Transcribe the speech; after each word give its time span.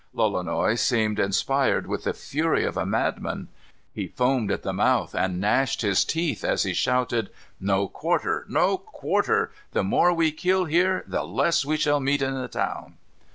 Lolonois 0.15 0.79
seemed 0.79 1.19
inspired 1.19 1.85
with 1.85 2.05
the 2.05 2.13
fury 2.15 2.65
of 2.65 2.75
a 2.75 2.87
madman. 2.87 3.49
He 3.93 4.07
foamed 4.07 4.51
at 4.51 4.63
the 4.63 4.73
mouth 4.73 5.13
and 5.13 5.39
gnashed 5.39 5.83
his 5.83 6.03
teeth 6.03 6.43
as 6.43 6.63
he 6.63 6.73
shouted: 6.73 7.29
"No 7.59 7.87
quarter; 7.87 8.43
no 8.49 8.79
quarter! 8.79 9.51
The 9.73 9.83
more 9.83 10.11
we 10.11 10.31
kill 10.31 10.65
here, 10.65 11.03
the 11.05 11.23
less 11.23 11.63
we 11.65 11.77
shall 11.77 11.99
meet 11.99 12.23
in 12.23 12.33
the 12.33 12.47
town." 12.47 12.95